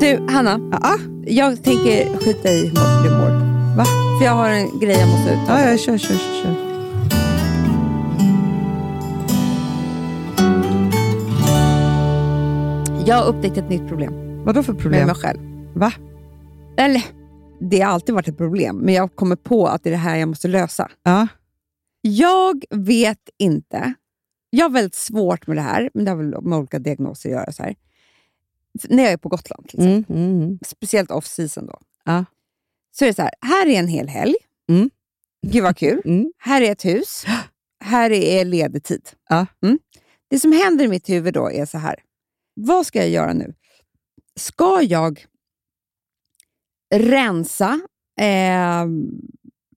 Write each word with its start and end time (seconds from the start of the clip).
Du, 0.00 0.26
Hanna. 0.28 0.60
Ja, 0.82 0.96
Jag 1.26 1.64
tänker 1.64 2.18
skita 2.18 2.48
i 2.50 2.66
hur 2.66 3.04
du 3.04 3.10
mår. 3.10 3.76
Va? 3.76 3.84
För 4.18 4.24
jag 4.24 4.32
har 4.32 4.50
en 4.50 4.78
grej 4.80 4.96
jag 4.98 5.08
måste 5.08 5.30
uttala. 5.32 5.60
ja, 5.60 5.70
ja 5.70 5.78
kör, 5.78 5.98
kör, 5.98 6.14
kör. 6.14 6.42
kör. 6.42 6.70
Jag 13.06 13.16
har 13.16 13.26
upptäckt 13.26 13.56
ett 13.56 13.68
nytt 13.70 13.88
problem 13.88 14.12
Vadå 14.44 14.62
för 14.62 14.72
med 14.72 14.82
problem? 14.82 15.06
mig 15.06 15.14
själv. 15.14 15.40
Va? 15.74 15.92
Eller, 16.76 17.02
det 17.70 17.80
har 17.80 17.92
alltid 17.92 18.14
varit 18.14 18.28
ett 18.28 18.36
problem, 18.36 18.76
men 18.76 18.94
jag 18.94 19.14
kommer 19.16 19.36
på 19.36 19.66
att 19.66 19.82
det 19.84 19.88
är 19.88 19.92
det 19.92 19.96
här 19.96 20.16
jag 20.16 20.28
måste 20.28 20.48
lösa. 20.48 20.88
Ja. 21.02 21.28
Jag 22.00 22.64
vet 22.70 23.18
inte. 23.38 23.94
Jag 24.50 24.64
har 24.64 24.70
väldigt 24.70 24.94
svårt 24.94 25.46
med 25.46 25.56
det 25.56 25.60
här, 25.60 25.90
men 25.94 26.04
det 26.04 26.10
har 26.10 26.16
väl 26.18 26.42
med 26.42 26.58
olika 26.58 26.78
diagnoser 26.78 27.28
att 27.28 27.32
göra. 27.34 27.52
Så 27.52 27.62
här. 27.62 27.74
När 28.88 29.02
jag 29.02 29.12
är 29.12 29.16
på 29.16 29.28
Gotland, 29.28 29.64
exempel, 29.66 30.16
Mm, 30.16 30.40
mm, 30.42 30.58
speciellt 30.66 31.10
off-season 31.10 31.66
då, 31.66 31.78
Ja. 32.04 32.24
så 32.92 33.04
är 33.04 33.08
det 33.08 33.14
så 33.14 33.22
här, 33.22 33.32
här 33.40 33.66
är 33.66 33.78
en 33.78 33.88
hel 33.88 34.08
helg. 34.08 34.34
Mm. 34.68 34.90
Gud 35.46 35.62
vad 35.62 35.76
kul. 35.76 36.02
Mm. 36.04 36.32
Här 36.38 36.62
är 36.62 36.72
ett 36.72 36.84
hus. 36.84 37.24
Här 37.84 38.10
är 38.10 38.44
ledig 38.44 38.84
tid. 38.84 39.08
Ja. 39.28 39.46
Mm. 39.62 39.78
Det 40.28 40.40
som 40.40 40.52
händer 40.52 40.84
i 40.84 40.88
mitt 40.88 41.08
huvud 41.08 41.34
då 41.34 41.50
är 41.50 41.66
så 41.66 41.78
här. 41.78 41.96
Vad 42.54 42.86
ska 42.86 42.98
jag 42.98 43.08
göra 43.08 43.32
nu? 43.32 43.54
Ska 44.36 44.82
jag 44.82 45.24
rensa 46.94 47.80
eh, 48.20 48.86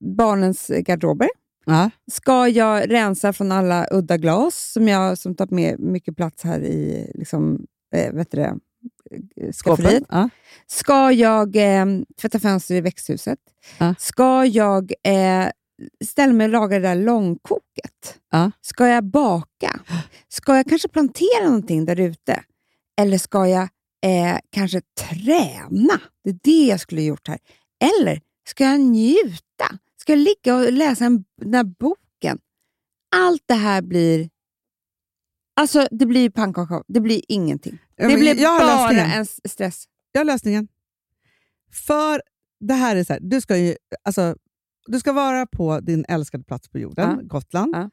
barnens 0.00 0.68
garderober? 0.68 1.28
Ja. 1.66 1.90
Ska 2.12 2.48
jag 2.48 2.90
rensa 2.90 3.32
från 3.32 3.52
alla 3.52 3.86
udda 3.90 4.16
glas 4.16 4.72
som, 4.72 4.88
jag, 4.88 5.18
som 5.18 5.34
tar 5.34 5.46
med 5.50 5.80
mycket 5.80 6.16
plats 6.16 6.42
här 6.42 6.60
i 6.60 7.10
liksom, 7.14 7.66
eh, 7.94 8.12
vet 8.12 8.30
du 8.30 8.36
det, 8.36 8.58
skafferiet? 9.52 9.56
Skåpen? 9.56 10.04
Ja. 10.08 10.28
Ska 10.66 11.12
jag 11.12 11.56
eh, 11.56 11.86
tvätta 12.20 12.40
fönster 12.40 12.74
i 12.74 12.80
växthuset? 12.80 13.38
Ja. 13.78 13.94
Ska 13.98 14.44
jag 14.44 14.92
eh, 15.02 15.48
ställa 16.04 16.32
mig 16.32 16.44
och 16.44 16.50
laga 16.50 16.78
det 16.78 16.88
där 16.88 16.94
långkoket? 16.94 18.18
Ja. 18.30 18.50
Ska 18.60 18.88
jag 18.88 19.04
baka? 19.04 19.80
Ska 20.28 20.56
jag 20.56 20.66
kanske 20.66 20.88
plantera 20.88 21.44
någonting 21.44 21.84
där 21.84 22.00
ute? 22.00 22.44
Eller 23.00 23.18
ska 23.18 23.46
jag 23.46 23.62
eh, 24.04 24.38
kanske 24.50 24.80
träna? 24.80 26.00
Det 26.24 26.30
är 26.30 26.38
det 26.42 26.66
jag 26.66 26.80
skulle 26.80 27.00
ha 27.00 27.06
gjort 27.06 27.28
här. 27.28 27.38
Eller 28.00 28.20
ska 28.48 28.64
jag 28.64 28.80
njuta? 28.80 29.78
Ska 29.96 30.12
jag 30.12 30.18
ligga 30.18 30.56
och 30.56 30.72
läsa 30.72 31.04
en, 31.04 31.24
den 31.40 31.54
här 31.54 31.64
boken? 31.64 32.38
Allt 33.16 33.42
det 33.46 33.54
här 33.54 33.82
blir... 33.82 34.28
Alltså, 35.56 35.88
det 35.90 36.06
blir 36.06 36.30
pannkaka. 36.30 36.82
Det 36.88 37.00
blir 37.00 37.22
ingenting. 37.28 37.78
Ja, 37.96 38.08
det 38.08 38.16
blir 38.16 38.34
bara 38.44 38.86
lösningen. 38.88 39.10
en 39.10 39.26
stress. 39.50 39.84
Jag 40.12 40.20
har 40.20 40.24
lösningen. 40.24 40.68
För 41.72 42.22
det 42.60 42.74
här 42.74 42.96
är 42.96 43.04
så 43.04 43.12
här, 43.12 43.20
du 43.22 43.40
ska 43.40 43.56
ju, 43.56 43.76
alltså, 44.02 44.36
du 44.86 45.00
ska 45.00 45.12
vara 45.12 45.46
på 45.46 45.80
din 45.80 46.04
älskade 46.08 46.44
plats 46.44 46.68
på 46.68 46.78
jorden, 46.78 47.18
Ja. 47.20 47.26
Gotland. 47.26 47.74
Ja. 47.76 47.90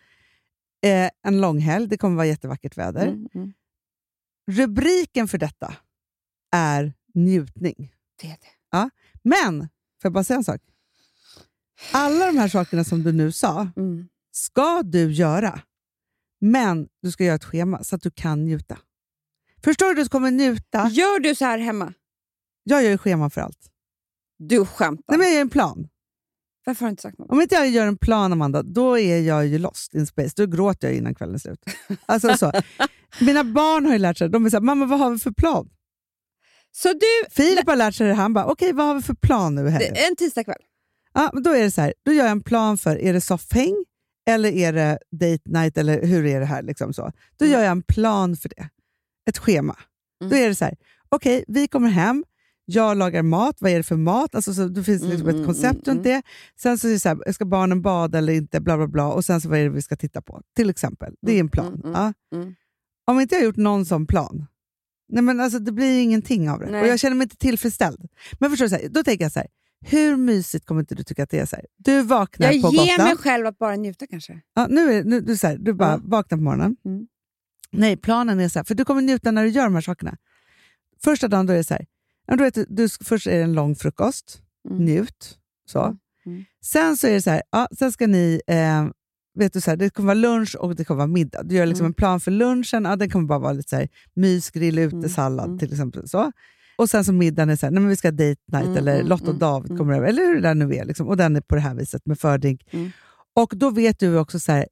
Eh, 0.90 1.10
en 1.28 1.42
lång 1.42 1.60
helg, 1.60 1.88
det 1.88 1.98
kommer 1.98 2.16
vara 2.16 2.26
jättevackert 2.26 2.78
väder. 2.78 3.08
Mm, 3.08 3.28
mm. 3.34 3.54
Rubriken 4.52 5.28
för 5.28 5.38
detta 5.38 5.76
är 6.52 6.94
njutning. 7.14 7.94
Det 8.22 8.28
är 8.28 8.38
det. 8.42 8.90
Men, 9.24 9.60
får 9.62 9.70
jag 10.02 10.14
bara 10.14 10.24
säga 10.24 10.38
en 10.38 10.44
sak? 10.44 10.62
Alla 11.94 12.26
de 12.26 12.38
här 12.38 12.48
sakerna 12.48 12.84
som 12.84 13.04
du 13.04 13.12
nu 13.12 13.32
sa, 13.32 13.70
Mm. 13.78 14.08
ska 14.32 14.84
du 14.84 15.12
göra. 15.12 15.62
Men 16.42 16.88
du 17.02 17.12
ska 17.12 17.24
göra 17.24 17.36
ett 17.36 17.44
schema 17.44 17.84
så 17.84 17.96
att 17.96 18.02
du 18.02 18.12
kan 18.12 18.46
njuta. 18.46 18.78
Förstår 19.64 19.94
du? 19.94 20.04
Du 20.04 20.10
kommer 20.10 20.32
njuta. 20.32 20.90
Gör 20.90 21.20
du 21.20 21.36
så 21.36 21.46
här 21.46 21.58
hemma? 21.58 21.94
Jag 22.64 22.84
gör 22.84 22.90
ju 22.90 22.98
schema 22.98 23.30
för 23.30 23.42
allt. 23.42 23.72
Du 24.40 24.66
skämtar. 24.66 25.04
Nej, 25.08 25.18
men 25.18 25.28
jag 25.28 25.34
gör 25.34 25.42
en 25.42 25.50
plan. 25.50 25.88
Varför 26.66 26.82
har 26.82 26.88
du 26.88 26.92
inte 26.92 27.02
sagt 27.02 27.18
något? 27.18 27.32
Om 27.32 27.42
inte 27.42 27.56
jag 27.56 27.70
gör 27.70 27.88
en 27.88 27.98
plan, 27.98 28.34
Amanda, 28.34 28.64
då 28.64 29.00
är 29.00 29.20
jag 29.20 29.48
ju 29.48 29.58
lost 29.58 29.94
in 29.94 30.08
space. 30.08 30.34
Då 30.36 30.46
gråter 30.46 30.88
jag 30.88 30.98
innan 30.98 31.16
kvällen 31.16 31.36
är 31.36 31.40
slut. 31.40 31.64
Alltså, 32.06 32.38
så. 32.38 32.52
Mina 33.20 33.44
barn 33.44 33.86
har 33.86 33.94
ju 33.94 34.00
lärt 34.00 34.18
sig, 34.18 34.30
de 34.30 34.46
är 34.46 34.50
så 34.50 34.56
här, 34.56 34.62
mamma 34.62 34.86
vad 34.86 35.00
har 35.00 35.12
vi 35.12 35.20
för 35.20 35.32
plan? 35.32 35.70
Så 36.72 36.94
du, 36.94 37.30
Filip 37.30 37.68
har 37.68 37.76
lärt 37.76 37.96
sig 37.96 38.08
det, 38.08 38.14
han 38.14 38.34
bara, 38.34 38.46
okej 38.46 38.74
vad 38.74 38.86
har 38.86 38.96
vi 38.96 39.02
för 39.02 39.14
plan 39.14 39.56
nu 39.56 39.68
i 39.68 39.70
helgen? 39.70 39.94
det 39.94 40.00
är 40.06 40.10
en 40.10 40.16
tisdagkväll. 40.16 40.62
Ja, 41.14 41.30
men 41.34 41.44
då 41.44 41.50
är 41.50 41.64
det 41.64 41.72
så 41.72 41.82
här, 41.82 41.94
då 42.06 42.12
gör 42.12 42.24
jag 42.24 42.32
en 42.32 42.44
plan 42.44 42.78
för, 42.78 42.98
är 42.98 43.14
det 43.14 43.22
soffhäng 43.22 43.86
eller 44.34 44.50
är 44.52 44.74
det 44.74 45.00
date 45.12 45.42
night 45.46 45.78
eller 45.78 46.06
hur 46.06 46.26
är 46.26 46.40
det 46.40 46.46
här? 46.46 46.64
Liksom 46.64 46.94
så. 46.94 47.12
Då 47.38 47.46
Mm. 47.46 47.54
gör 47.54 47.64
jag 47.64 47.72
en 47.72 47.82
plan 47.84 48.36
för 48.36 48.50
det. 48.50 48.70
Ett 49.30 49.38
schema. 49.38 49.76
Mm. 50.22 50.30
Då 50.32 50.36
är 50.38 50.48
det 50.48 50.56
så 50.56 50.66
här, 50.66 50.76
okej 51.10 51.44
vi 51.48 51.68
kommer 51.68 51.90
hem, 51.90 52.24
jag 52.66 52.98
lagar 52.98 53.24
mat, 53.24 53.56
vad 53.60 53.72
är 53.72 53.78
det 53.78 53.84
för 53.84 53.96
mat? 53.96 54.36
Alltså, 54.36 54.54
så, 54.54 54.68
det 54.68 54.84
finns 54.84 55.02
Mm, 55.02 55.12
liksom 55.12 55.30
ett 55.30 55.36
mm, 55.36 55.46
koncept 55.46 55.88
mm, 55.88 55.98
runt 55.98 56.04
det. 56.04 56.22
Sen 56.60 56.78
så 56.78 56.88
är 56.88 56.92
det 56.92 57.00
så 57.00 57.10
här, 57.10 57.32
ska 57.32 57.46
barnen 57.46 57.82
bada 57.82 58.18
eller 58.18 58.34
inte? 58.34 58.62
Bla, 58.62 58.78
bla, 58.78 58.88
bla. 58.88 59.08
Och 59.08 59.26
sen 59.26 59.42
så 59.42 59.50
vad 59.50 59.60
är 59.60 59.64
det 59.64 59.70
vi 59.70 59.82
ska 59.82 59.96
titta 59.96 60.22
på? 60.22 60.42
Till 60.56 60.70
exempel. 60.70 61.14
Det 61.22 61.32
är 61.36 61.40
en 61.40 61.50
plan. 61.50 61.68
Mm, 61.68 61.80
mm, 61.82 61.94
Ja. 62.32 62.38
mm. 62.38 62.56
Om 63.08 63.20
inte 63.20 63.36
jag 63.36 63.40
har 63.42 63.46
gjort 63.46 63.56
någon 63.58 63.86
sån 63.86 64.08
plan, 64.08 64.46
nej 65.10 65.24
men 65.24 65.40
alltså, 65.40 65.60
det 65.60 65.72
blir 65.72 66.02
ingenting 66.02 66.50
av 66.50 66.60
det. 66.60 66.72
Nej. 66.72 66.82
Och 66.82 66.88
Jag 66.88 67.00
känner 67.00 67.16
mig 67.16 67.26
inte 67.26 67.36
tillfredsställd. 67.38 68.08
Men 68.40 68.50
förstår 68.50 68.66
du, 68.66 68.70
så 68.70 68.76
här, 68.76 68.90
då 68.90 69.04
tänker 69.04 69.26
jag 69.26 69.32
så 69.32 69.40
här, 69.40 69.48
hur 69.82 70.16
mysigt 70.16 70.66
kommer 70.66 70.82
inte 70.82 70.96
du 70.96 71.04
tycka 71.04 71.24
att 71.24 71.30
det 71.30 71.40
är? 71.40 71.46
Så 71.46 71.56
här? 71.56 71.66
Du 71.78 72.02
vaknar 72.02 72.52
Jag 72.52 72.62
på 72.62 72.70
ger 72.74 72.78
Gotland. 72.92 73.10
mig 73.10 73.18
själv 73.18 73.46
att 73.48 73.58
bara 73.58 73.76
njuta 73.76 74.08
kanske. 74.08 74.42
Ja, 74.56 74.68
nu 74.70 74.94
är, 74.94 75.04
nu, 75.04 75.22
du, 75.22 75.38
så 75.38 75.48
här, 75.48 75.58
du 75.58 75.74
bara 75.74 75.92
Ja. 75.92 76.00
vaknar 76.04 76.38
på 76.38 76.44
morgonen. 76.44 76.76
Mm. 76.86 77.08
Nej, 77.72 77.98
planen 77.98 78.40
är 78.40 78.50
så 78.50 78.60
här, 78.60 78.64
för 78.64 78.76
du 78.76 78.86
kommer 78.86 79.02
njuta 79.02 79.32
när 79.32 79.44
du 79.44 79.50
gör 79.50 79.64
de 79.64 79.74
här 79.74 79.82
sakerna. 79.82 80.18
Första 81.04 81.28
dagen 81.28 81.46
då 81.46 81.54
är 81.54 81.58
det 81.58 81.64
så 81.64 81.74
här, 81.74 81.86
du 82.28 82.44
vet, 82.44 82.58
du, 82.70 82.90
först 83.04 83.28
är 83.28 83.38
det 83.38 83.44
en 83.44 83.54
lång 83.54 83.76
frukost, 83.76 84.42
Mm. 84.70 84.86
njut. 84.86 85.38
Så. 85.66 85.84
Mm. 85.84 85.98
Mm. 86.26 86.44
Sen 86.66 86.98
så 86.98 87.08
är 87.08 87.12
det 87.12 87.22
så 87.22 87.30
här, 87.30 87.42
ja, 87.52 87.68
sen 87.78 87.92
ska 87.92 88.08
ni, 88.08 88.42
eh, 88.48 88.86
vet 89.40 89.54
du, 89.54 89.62
så 89.62 89.76
det 89.76 89.90
kommer 89.90 90.08
vara 90.08 90.14
lunch 90.14 90.56
och 90.60 90.76
det 90.76 90.86
kommer 90.86 90.98
vara 90.98 91.08
middag. 91.08 91.44
Du 91.44 91.56
gör 91.56 91.66
liksom 91.66 91.84
Mm. 91.86 91.90
en 91.90 91.94
plan 91.94 92.20
för 92.20 92.32
lunchen, 92.32 92.84
ja, 92.86 92.96
den 92.96 93.10
kommer 93.10 93.28
bara 93.28 93.40
vara 93.40 93.54
lite 93.54 93.70
så 93.70 93.76
här, 93.76 93.90
mys, 94.14 94.52
grill, 94.52 94.80
ute, 94.80 94.96
Mm. 94.96 95.10
sallad 95.10 95.46
Mm. 95.46 95.60
till 95.60 95.72
exempel. 95.72 96.08
Så. 96.10 96.32
Och 96.82 96.90
sen 96.90 97.06
så 97.06 97.14
middagen 97.14 97.50
är 97.50 97.56
så 97.56 97.66
här, 97.66 97.72
nej, 97.72 97.82
men 97.82 97.90
vi 97.90 97.96
ska 97.96 98.08
ha 98.08 98.12
date 98.12 98.42
night 98.52 98.66
Mm, 98.66 98.78
eller 98.78 98.96
mm, 98.96 99.08
Lotta 99.08 99.24
och 99.24 99.30
mm, 99.30 99.40
David 99.40 99.72
mm. 99.72 99.78
kommer 99.78 99.94
över, 99.94 100.08
eller 100.08 100.22
hur 100.24 100.36
det 100.36 100.42
där 100.42 100.56
nu 100.56 100.76
är. 100.76 100.86
Liksom. 100.86 101.08
Och 101.08 101.18
den 101.18 101.36
är 101.36 101.42
på 101.42 101.56
det 101.56 101.62
här 101.62 101.76
viset 101.76 102.06
med 102.06 102.20
fördrink. 102.20 102.68
Mm. 102.72 102.92
Och 103.36 103.54
då 103.56 103.70
vet 103.70 104.00
du 104.00 104.18
också 104.18 104.40
så 104.40 104.52
här, 104.52 104.68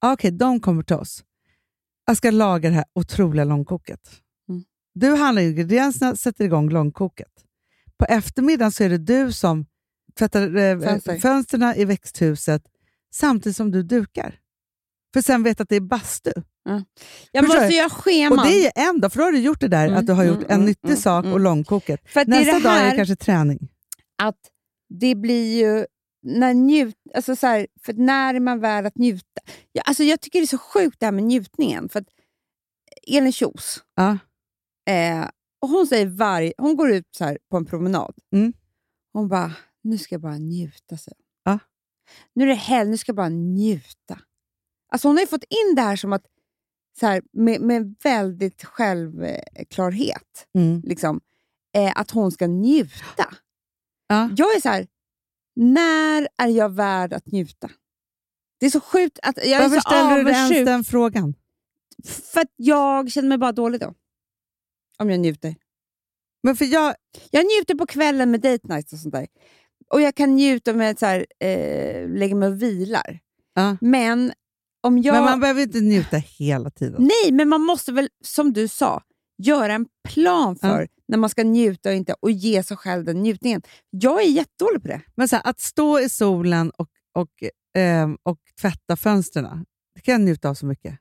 ah, 0.00 0.12
okej, 0.12 0.30
de 0.30 0.60
kommer 0.60 0.82
till 0.82 0.96
oss. 0.96 1.24
Jag 2.06 2.16
ska 2.16 2.30
laga 2.30 2.68
det 2.68 2.74
här 2.74 2.84
otroliga 2.94 3.44
långkoket. 3.44 4.00
Mm. 4.48 4.64
Du 4.94 5.14
handlar 5.14 5.42
ingredienserna, 5.42 6.16
sätter 6.16 6.44
igång 6.44 6.70
långkoket. 6.70 7.32
På 7.98 8.04
eftermiddagen 8.04 8.72
så 8.72 8.84
är 8.84 8.88
det 8.88 8.98
du 8.98 9.32
som 9.32 9.66
tvättar 10.18 10.56
eh, 10.56 10.80
Fönster. 10.80 11.18
fönsterna 11.18 11.76
i 11.76 11.84
växthuset 11.84 12.62
samtidigt 13.14 13.56
som 13.56 13.70
du 13.70 13.82
dukar. 13.82 14.38
För 15.12 15.22
sen 15.22 15.42
vet 15.42 15.60
att 15.60 15.68
det 15.68 15.76
är 15.76 15.80
bastu. 15.80 16.32
Jag 17.32 17.44
Förstår 17.44 17.60
måste 17.60 17.74
göra 17.76 17.90
scheman. 17.90 18.38
Och 18.38 18.44
det 18.44 18.66
är 18.66 18.88
en 18.88 19.00
dag, 19.00 19.12
för 19.12 19.18
då 19.18 19.24
har 19.24 19.32
du 19.32 19.38
gjort 19.40 19.60
det 19.60 19.68
där 19.68 19.86
Mm, 19.86 19.98
att 19.98 20.06
du 20.06 20.12
har 20.12 20.24
gjort 20.24 20.36
mm, 20.36 20.48
en 20.50 20.54
mm, 20.54 20.66
nyttig 20.66 20.88
mm, 20.88 21.00
sak 21.00 21.24
och 21.24 21.30
mm. 21.30 21.42
långkoket. 21.42 22.00
För 22.10 22.20
är 22.20 22.26
Nästa 22.26 22.52
det 22.54 22.60
dag 22.60 22.76
är 22.78 22.90
det 22.90 22.96
kanske 22.96 23.16
träning. 23.16 23.68
att 24.22 24.38
det 25.00 25.14
blir 25.14 25.58
ju... 25.58 25.86
När, 26.22 26.54
njut, 26.54 26.96
alltså 27.14 27.36
så 27.36 27.46
här, 27.46 27.66
för 27.84 27.92
när 27.92 28.34
är 28.34 28.40
man 28.40 28.60
värd 28.60 28.86
att 28.86 28.96
njuta? 28.96 29.40
Jag, 29.72 29.82
alltså 29.86 30.02
jag 30.02 30.20
tycker 30.20 30.38
det 30.38 30.44
är 30.44 30.46
så 30.46 30.58
sjukt 30.58 31.00
det 31.00 31.06
här 31.06 31.12
med 31.12 31.24
njutningen. 31.24 31.88
För 31.88 32.00
att 32.00 32.06
Elin 33.06 33.32
Kjos, 33.32 33.84
Ja. 33.94 34.18
eh, 34.92 35.28
och 35.62 35.68
hon, 35.68 35.86
säger 35.86 36.06
varje, 36.06 36.52
hon 36.58 36.76
går 36.76 36.90
ut 36.90 37.08
så 37.16 37.36
på 37.50 37.56
en 37.56 37.66
promenad. 37.66 38.14
Mm. 38.32 38.52
Hon 39.12 39.28
bara, 39.28 39.52
nu 39.82 39.98
ska 39.98 40.14
jag 40.14 40.22
bara 40.22 40.38
njuta. 40.38 40.96
Så. 40.96 41.12
Ja. 41.44 41.58
Nu 42.34 42.44
är 42.44 42.48
det 42.48 42.54
helg, 42.54 42.90
nu 42.90 42.96
ska 42.96 43.10
jag 43.10 43.16
bara 43.16 43.28
njuta. 43.28 44.18
Alltså 44.92 45.08
hon 45.08 45.16
har 45.16 45.20
ju 45.20 45.26
fått 45.26 45.44
in 45.44 45.74
det 45.76 45.82
här 45.82 45.96
som 45.96 46.12
att 46.12 46.24
så 46.98 47.06
här, 47.06 47.22
med, 47.32 47.60
med 47.60 47.94
väldigt 48.02 48.64
självklarhet. 48.64 50.46
Mm. 50.54 50.82
Liksom, 50.84 51.20
eh, 51.76 51.92
att 51.96 52.10
hon 52.10 52.32
ska 52.32 52.46
njuta. 52.46 53.34
Ja. 54.06 54.30
Jag 54.36 54.56
är 54.56 54.60
så 54.60 54.68
här, 54.68 54.86
när 55.56 56.28
är 56.36 56.48
jag 56.48 56.74
värd 56.74 57.12
att 57.12 57.26
njuta? 57.26 57.70
Det 58.60 58.66
är 58.66 58.70
så 58.70 58.80
sjukt 58.80 59.18
att 59.22 59.36
jag 59.36 59.46
är 59.46 59.60
Varför 59.60 59.74
så 59.74 59.80
ställer 59.80 60.24
du 60.24 60.30
ens 60.30 60.50
den 60.50 60.84
frågan? 60.84 61.34
För 62.32 62.40
att 62.40 62.52
jag 62.56 63.10
känner 63.10 63.28
mig 63.28 63.38
bara 63.38 63.52
dålig 63.52 63.80
då. 63.80 63.94
Om 64.98 65.10
jag 65.10 65.20
njuter. 65.20 65.54
Men 66.42 66.56
för 66.56 66.64
jag, 66.64 66.94
Jag 67.30 67.44
njuter 67.46 67.74
på 67.74 67.86
kvällen 67.86 68.30
med 68.30 68.40
date 68.40 68.68
nights 68.68 68.92
och 68.92 68.98
sånt 68.98 69.14
där. 69.14 69.26
Och 69.88 70.00
jag 70.00 70.14
kan 70.14 70.36
njuta 70.36 70.94
så 70.96 71.06
här, 71.06 71.26
eh, 71.38 72.08
lägga 72.08 72.34
mig 72.34 72.48
och 72.48 72.62
vilar. 72.62 73.20
Ja. 73.54 73.76
Men 73.80 74.32
om 74.80 74.98
jag... 74.98 75.14
Men 75.14 75.24
man 75.24 75.40
behöver 75.40 75.62
inte 75.62 75.80
njuta 75.80 76.16
hela 76.16 76.70
tiden. 76.70 77.02
Nej, 77.02 77.32
men 77.32 77.48
man 77.48 77.60
måste 77.62 77.92
väl, 77.92 78.08
som 78.24 78.52
du 78.52 78.68
sa, 78.68 79.02
göra 79.42 79.72
en 79.74 79.86
plan 80.08 80.56
för 80.56 80.88
när 81.08 81.18
man 81.18 81.30
ska 81.30 81.44
njuta 81.44 81.88
och 81.88 81.94
inte 81.94 82.14
och 82.20 82.30
ge 82.30 82.62
sig 82.62 82.76
själv 82.76 83.04
den 83.04 83.22
njutningen. 83.22 83.62
Jag 83.90 84.22
är 84.22 84.28
jättedålig 84.28 84.82
på 84.82 84.88
det. 84.88 85.00
Men 85.14 85.28
så 85.28 85.36
här, 85.36 85.46
att 85.46 85.60
stå 85.60 86.00
i 86.00 86.08
solen 86.08 86.70
och, 86.70 86.88
och, 87.14 87.28
ehm, 87.76 88.16
och 88.22 88.38
tvätta 88.60 88.96
fönstren, 88.96 89.64
det 89.94 90.00
kan 90.00 90.12
jag 90.12 90.20
njuta 90.20 90.48
av 90.48 90.54
så 90.54 90.66
mycket. 90.66 90.98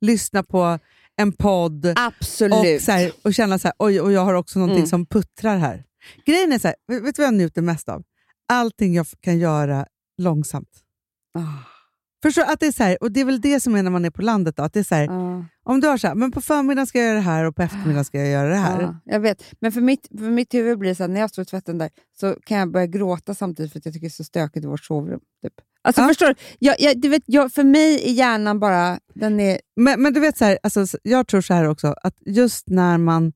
Lyssna 0.00 0.42
på 0.42 0.78
en 1.16 1.32
podd 1.32 1.92
Absolut. 1.96 2.76
och, 2.80 2.82
så 2.82 2.92
här, 2.92 3.12
och 3.22 3.34
känna 3.34 3.58
så 3.58 3.68
här, 3.68 3.74
oj, 3.78 4.00
och 4.00 4.12
jag 4.12 4.24
har 4.24 4.34
också 4.34 4.58
någonting 4.58 4.78
Mm. 4.78 4.88
som 4.88 5.06
puttrar 5.06 5.56
här. 5.58 5.84
Grejen 6.26 6.52
är 6.52 6.58
så 6.58 6.68
här, 6.68 6.76
vet 7.02 7.16
du 7.16 7.22
vad 7.22 7.26
jag 7.26 7.34
njuter 7.34 7.62
mest 7.62 7.88
av? 7.88 8.02
Allting 8.48 8.94
jag 8.94 9.06
kan 9.20 9.38
göra 9.38 9.86
långsamt. 10.18 10.68
Ah, 11.38 11.40
Förstår 12.26 12.42
att 12.42 12.60
det 12.60 12.66
är 12.66 12.72
så 12.72 12.82
här, 12.82 12.96
och 13.02 13.12
det 13.12 13.20
är 13.20 13.24
väl 13.24 13.40
det 13.40 13.60
som 13.60 13.74
är 13.74 13.82
när 13.82 13.90
man 13.90 14.04
är 14.04 14.10
på 14.10 14.22
landet. 14.22 14.56
Då, 14.56 14.62
att 14.62 14.72
det 14.72 14.78
är 14.78 14.84
så 14.84 14.94
här, 14.94 15.08
ah, 15.10 15.44
Om 15.64 15.80
du 15.80 15.88
har 15.88 15.98
så 15.98 16.06
här, 16.06 16.14
men 16.14 16.30
på 16.30 16.40
förmiddagen 16.40 16.86
ska 16.86 16.98
jag 16.98 17.06
göra 17.06 17.16
det 17.16 17.20
här 17.24 17.44
och 17.44 17.56
på 17.56 17.62
eftermiddagen 17.62 18.04
ska 18.04 18.18
jag 18.18 18.28
göra 18.28 18.48
det 18.48 18.56
här. 18.56 18.82
ah, 18.84 18.94
jag 19.04 19.20
vet, 19.20 19.44
men 19.60 19.72
för 19.72 19.80
mitt, 19.80 20.08
för 20.18 20.30
mitt 20.30 20.54
huvud 20.54 20.78
blir 20.78 20.90
det 20.90 20.94
så 20.94 21.02
här, 21.02 21.08
när 21.08 21.20
jag 21.20 21.30
står 21.30 21.42
i 21.42 21.46
tvätten 21.46 21.78
där 21.78 21.90
så 22.20 22.36
kan 22.46 22.58
jag 22.58 22.72
börja 22.72 22.86
gråta 22.86 23.34
samtidigt 23.34 23.72
för 23.72 23.78
att 23.78 23.84
jag 23.84 23.94
tycker 23.94 24.06
det 24.06 24.08
är 24.08 24.10
så 24.10 24.24
stökigt 24.24 24.64
i 24.64 24.68
vårt 24.68 24.84
sovrum. 24.84 25.20
Typ. 25.42 25.52
Alltså 25.82 26.02
Ja. 26.02 26.08
förstår? 26.08 26.34
Jag, 26.58 26.76
jag, 26.80 27.00
du 27.00 27.08
vet, 27.08 27.22
jag, 27.26 27.52
för 27.52 27.64
mig 27.64 28.08
är 28.08 28.12
hjärnan 28.12 28.58
bara, 28.60 28.98
den 29.14 29.40
är... 29.40 29.60
Men, 29.76 30.02
men 30.02 30.12
du 30.12 30.20
vet, 30.20 30.38
så 30.38 30.44
här, 30.44 30.58
alltså, 30.62 30.98
jag 31.02 31.26
tror 31.26 31.40
så 31.40 31.54
här 31.54 31.68
också, 31.68 31.94
att 32.02 32.14
just 32.26 32.68
när 32.68 32.98
man 32.98 33.32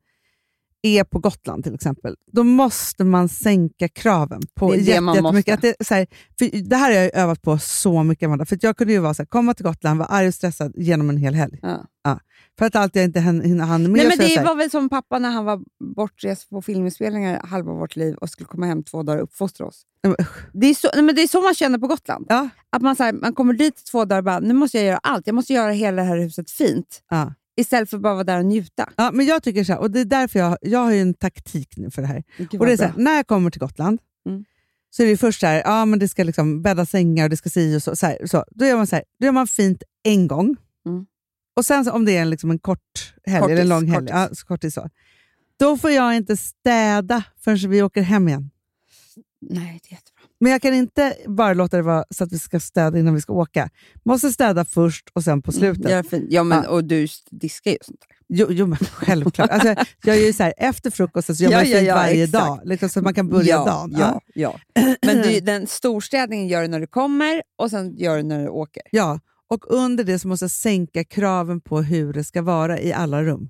är 0.83 1.05
på 1.05 1.19
Gotland 1.19 1.65
till 1.65 1.75
exempel, 1.75 2.17
då 2.33 2.45
måste 2.45 3.05
man 3.05 3.29
sänka 3.29 3.89
kraven 3.89 4.41
på 4.55 4.71
Det 4.71 4.77
det 4.77 4.83
jätte- 4.83 5.01
man 5.01 5.15
jättemycket. 5.15 5.55
Att 5.55 5.63
det, 5.63 5.75
så 5.87 5.95
här, 5.95 6.07
för 6.39 6.69
det 6.69 6.77
här 6.77 6.91
har 6.95 7.01
jag 7.01 7.15
övat 7.15 7.43
på 7.43 7.59
så 7.59 8.03
mycket, 8.03 8.27
Amanda. 8.27 8.45
För 8.47 8.59
jag 8.63 8.77
kunde 8.77 8.93
ju 8.93 8.99
vara 8.99 9.15
så 9.15 9.23
här, 9.23 9.27
komma 9.27 9.55
till 9.55 9.65
Gotland, 9.67 9.99
vara 9.99 10.09
arg 10.09 10.29
och 10.29 10.35
stressad 10.35 10.73
genom 10.77 11.11
en 11.11 11.17
hel 11.17 11.35
helg. 11.35 11.59
Ja. 11.63 12.21
För 12.59 12.67
att 12.67 12.77
allt 12.77 12.97
jag 12.97 13.05
inte 13.05 13.21
hann 13.21 13.37
med. 13.39 13.51
Nej, 13.51 14.07
men 14.09 14.19
det 14.19 14.43
var 14.45 14.55
väl 14.57 14.71
som 14.71 14.89
pappa 14.89 15.19
när 15.19 15.31
han 15.31 15.45
var 15.45 15.61
bortrest 15.97 16.51
på 16.51 16.63
filminspelningar 16.63 17.47
halva 17.47 17.73
vårt 17.73 17.97
liv 17.97 18.15
och 18.15 18.31
skulle 18.31 18.47
komma 18.47 18.67
hem 18.67 18.83
två 18.83 19.03
dagar 19.03 19.19
och 19.19 19.25
uppfostra 19.25 19.67
oss. 19.67 19.83
Usch. 20.21 20.29
Det 20.53 20.67
är 20.67 20.75
så, 20.75 20.89
nej, 20.95 21.03
men 21.03 21.15
det 21.15 21.23
är 21.23 21.29
så 21.29 21.41
man 21.43 21.55
känner 21.55 21.79
på 21.79 21.87
Gotland. 21.87 22.27
ja, 22.29 22.49
Att 22.71 22.83
man, 22.83 22.97
så 22.97 23.03
här, 23.03 23.13
man 23.13 23.35
kommer 23.35 23.55
dit 23.55 23.85
två 23.91 24.05
dagar 24.05 24.19
och 24.19 24.25
bara, 24.25 24.39
nu 24.41 24.55
måste 24.55 24.77
jag 24.79 24.87
göra 24.87 24.99
allt. 25.03 25.27
Jag 25.27 25.35
måste 25.35 25.53
göra 25.53 25.73
hela 25.73 26.03
det 26.03 26.09
här 26.09 26.17
huset 26.19 26.51
fint. 26.51 27.03
ja. 27.11 27.35
Istället 27.61 27.91
för 27.91 27.97
att 27.97 28.03
bara 28.03 28.15
vara 28.15 28.25
där 28.25 28.39
och 28.39 28.45
njuta. 28.47 28.89
Ja, 28.97 29.11
men 29.13 29.27
jag 29.27 29.43
tycker 29.43 29.65
så 29.65 29.73
här, 29.73 29.81
och 29.81 29.91
det 29.91 30.01
är 30.01 30.05
därför 30.05 30.39
jag, 30.39 30.59
jag 30.61 30.79
har 30.79 30.93
ju 30.93 31.01
en 31.01 31.15
taktik 31.15 31.75
nu 31.77 31.91
för 31.91 32.03
det 32.03 32.09
här. 32.09 32.23
Och 32.59 32.67
det 32.67 32.73
är 32.73 32.77
så 32.77 32.85
här, 32.85 32.95
när 32.97 33.17
jag 33.17 33.27
kommer 33.27 33.51
till 33.51 33.61
Gotland 33.61 33.99
Mm. 34.27 34.45
så 34.91 35.03
är 35.03 35.07
det 35.07 35.17
först 35.17 35.41
så 35.41 35.47
här, 35.47 35.63
ja, 35.65 35.85
men 35.85 35.99
det 35.99 36.09
ska 36.09 36.25
liksom 36.25 36.63
bädda 36.63 36.87
sängar 36.87 37.25
och 37.25 37.31
det 37.31 37.37
ska 37.37 37.51
si 37.51 37.77
och 37.77 37.83
så. 37.83 37.97
så, 37.97 38.07
här, 38.07 38.27
så. 38.27 38.45
Då, 38.51 38.65
gör 38.65 38.77
man 38.77 38.87
så 38.87 38.97
här, 38.97 39.05
då 39.21 39.27
gör 39.27 39.33
man 39.33 39.47
fint 39.47 39.83
en 40.03 40.29
gång. 40.29 40.57
Mm. 40.87 41.07
Och 41.57 41.65
sen 41.65 41.85
så, 41.85 41.93
om 41.93 42.05
det 42.05 42.17
är 42.17 42.23
en, 42.23 42.31
liksom 42.31 42.51
en 42.51 42.59
kort 42.59 43.15
helg, 43.27 43.45
eller 43.45 43.51
en 43.53 43.57
Kortis, 43.57 43.69
lång 43.69 43.87
helg, 43.87 44.07
kortis. 44.07 44.11
ja, 44.31 44.35
så 44.35 44.47
kortis 44.47 44.75
så. 44.75 44.89
då 45.59 45.79
får 45.79 45.91
jag 45.91 46.17
inte 46.17 46.37
städa 46.37 47.25
förrän 47.45 47.71
vi 47.71 47.83
åker 47.83 48.03
hem 48.03 48.29
igen. 48.29 48.51
Nej, 49.41 49.81
det 49.83 49.89
är 49.89 49.93
jättebra. 49.93 50.20
Men 50.41 50.53
jag 50.53 50.63
kan 50.63 50.75
inte 50.75 51.17
bara 51.27 51.55
låta 51.55 51.77
det 51.77 51.83
vara 51.83 52.05
så 52.11 52.25
att 52.25 52.33
vi 52.33 52.39
ska 52.39 52.61
städa 52.61 52.99
innan 52.99 53.15
vi 53.15 53.21
ska 53.21 53.33
åka. 53.33 53.71
Måste 54.05 54.33
städa 54.33 54.65
först 54.65 55.09
och 55.13 55.25
sen 55.25 55.43
på 55.43 55.53
slutet. 55.53 55.91
Gör 55.91 56.03
fint. 56.03 56.27
Ja, 56.31 56.43
men, 56.45 56.63
Ja. 56.65 56.69
och 56.71 56.85
du 56.85 57.07
diskar 57.31 57.71
ju 57.71 57.77
sånt 57.83 58.01
där. 58.09 58.17
Jo, 58.33 58.47
jo 58.51 58.67
men 58.67 58.79
självklart. 58.79 59.51
Alltså, 59.51 59.69
jag 60.05 60.17
gör 60.17 60.27
ju 60.27 60.33
så 60.33 60.43
här, 60.43 60.55
efter 60.57 60.91
frukosten 60.91 61.37
så 61.37 61.45
gör 61.45 61.51
Ja, 61.51 61.57
man 61.59 61.69
ja, 61.71 61.77
fint 61.77 61.89
ja, 61.89 61.95
varje 61.95 62.25
exakt. 62.25 62.45
dag, 62.47 62.61
liksom, 62.65 62.89
så 62.89 62.99
att 62.99 63.05
man 63.05 63.15
kan 63.15 63.29
börja 63.29 63.47
ja, 63.49 63.65
dagen. 63.65 63.95
Ja, 63.99 64.21
ja. 64.35 64.61
Men 65.07 65.17
du, 65.23 65.41
den 65.41 65.67
storstädningen 65.67 66.49
gör 66.49 66.63
du 66.63 66.69
när 66.69 66.81
du 66.81 66.87
kommer 66.87 67.43
och 67.59 67.71
sen 67.71 67.97
gör 67.97 68.17
du 68.17 68.23
när 68.23 68.43
du 68.43 68.49
åker. 68.49 68.83
Ja, 68.91 69.21
och 69.49 69.65
under 69.75 70.05
det 70.05 70.19
så 70.19 70.29
måste 70.29 70.45
jag 70.45 70.51
sänka 70.51 71.05
kraven 71.05 71.61
på 71.61 71.83
hur 71.83 72.13
det 72.13 72.25
ska 72.25 72.43
vara 72.43 72.81
i 72.81 72.93
alla 72.93 73.23
rum. 73.23 73.49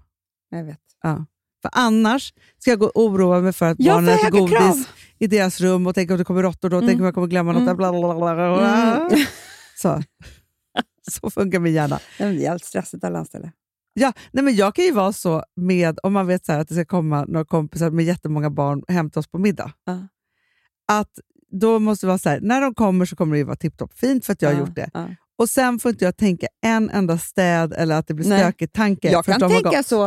Jag 0.51 0.65
vet. 0.65 0.79
Ja. 1.03 1.27
För 1.63 1.71
annars 1.75 2.33
ska 2.59 2.71
jag 2.71 2.79
gå 2.79 2.87
och 2.87 3.05
oroa 3.05 3.41
mig 3.41 3.53
för 3.53 3.67
att 3.67 3.77
Jag 3.81 3.97
barnen 3.97 4.15
äter 4.15 4.31
godis 4.31 4.59
krav. 4.59 4.85
I 5.21 5.27
deras 5.27 5.61
rum 5.61 5.87
och 5.87 5.95
tänk 5.95 6.11
om 6.11 6.19
det 6.19 6.25
kommer 6.25 6.43
råttor 6.43 6.69
då, 6.71 6.77
Mm. 6.77 6.89
tänk 6.89 6.99
om 7.01 7.05
jag 7.05 7.15
kommer 7.15 7.27
glömma 7.27 7.53
något. 7.53 7.63
Mm. 7.63 7.77
Bla, 7.77 7.93
bla, 7.93 8.15
bla, 8.15 8.35
bla. 8.35 8.97
Mm. 9.11 9.27
Så. 9.77 10.03
så 11.11 11.31
funkar 11.31 11.59
min 11.59 11.73
hjärna. 11.73 11.99
Det 12.19 12.47
är 12.47 12.51
allt 12.51 12.65
stressigt 12.65 13.05
alla 13.05 13.19
anställda. 13.19 13.53
Ja, 13.93 14.13
nej 14.33 14.45
men 14.45 14.55
jag 14.57 14.75
kan 14.75 14.85
ju 14.85 14.93
vara 14.93 15.13
så 15.13 15.45
med, 15.57 15.99
om 16.03 16.13
man 16.13 16.27
vet 16.27 16.47
så 16.47 16.53
här 16.53 16.59
att 16.61 16.69
det 16.69 16.75
ska 16.75 16.85
komma 16.85 17.25
några 17.25 17.45
kompisar 17.45 17.91
med 17.91 18.05
jättemånga 18.05 18.51
barn 18.51 18.83
hem 18.89 19.11
till 19.11 19.19
oss 19.19 19.27
på 19.31 19.39
middag. 19.39 19.73
Ja. 19.85 20.09
Att 20.89 21.11
då 21.51 21.79
måste 21.79 22.07
det 22.07 22.09
vara 22.09 22.19
så 22.19 22.29
här, 22.29 22.41
när 22.41 22.61
de 22.61 22.75
kommer 22.75 23.05
så 23.05 23.17
kommer 23.17 23.33
det 23.33 23.39
ju 23.39 23.45
vara 23.45 23.57
tipptopp 23.57 23.95
fint 23.99 24.27
för 24.27 24.33
att 24.33 24.43
jag 24.43 24.49
har 24.49 24.55
Ja, 24.55 24.61
gjort 24.61 24.75
det. 24.75 24.91
ja. 24.95 25.07
Och 25.39 25.49
sen 25.51 25.79
får 25.79 25.91
inte 25.91 26.05
jag 26.05 26.17
tänka 26.17 26.47
en 26.63 26.91
enda 26.91 27.19
städ 27.19 27.73
eller 27.73 27.97
att 27.99 28.07
det 28.07 28.15
blir 28.15 28.29
Nej. 28.29 28.39
stökig 28.41 28.73
tanke. 28.73 29.11
Jag 29.11 29.25
kan 29.25 29.43
har 29.43 29.49
tänka 29.49 29.71
gått. 29.71 29.87
så, 29.87 30.07